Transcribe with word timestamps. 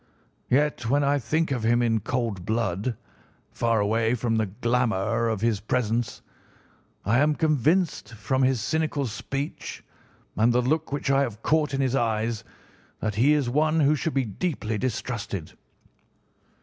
Yet 0.49 0.89
when 0.89 1.03
I 1.03 1.19
think 1.19 1.51
of 1.51 1.61
him 1.61 1.83
in 1.83 1.99
cold 1.99 2.43
blood, 2.43 2.97
far 3.51 3.79
away 3.79 4.15
from 4.15 4.37
the 4.37 4.47
glamour 4.47 5.27
of 5.29 5.41
his 5.41 5.59
presence, 5.59 6.23
I 7.05 7.19
am 7.19 7.35
convinced 7.35 8.15
from 8.15 8.41
his 8.41 8.59
cynical 8.61 9.05
speech 9.05 9.83
and 10.35 10.51
the 10.53 10.61
look 10.61 10.91
which 10.91 11.11
I 11.11 11.21
have 11.21 11.43
caught 11.43 11.75
in 11.75 11.81
his 11.81 11.93
eyes 11.95 12.43
that 12.99 13.13
he 13.13 13.33
is 13.33 13.47
one 13.47 13.81
who 13.81 13.93
should 13.95 14.15
be 14.15 14.25
deeply 14.25 14.79
distrusted. 14.79 15.53